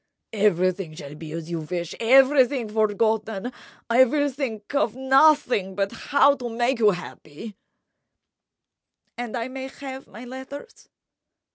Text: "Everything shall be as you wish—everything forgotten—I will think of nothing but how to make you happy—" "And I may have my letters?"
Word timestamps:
"Everything 0.33 0.95
shall 0.95 1.13
be 1.13 1.31
as 1.31 1.51
you 1.51 1.59
wish—everything 1.59 2.69
forgotten—I 2.69 4.03
will 4.05 4.31
think 4.31 4.73
of 4.73 4.95
nothing 4.95 5.75
but 5.75 5.91
how 5.91 6.33
to 6.37 6.49
make 6.49 6.79
you 6.79 6.89
happy—" 6.89 7.55
"And 9.15 9.37
I 9.37 9.47
may 9.47 9.67
have 9.67 10.07
my 10.07 10.25
letters?" 10.25 10.89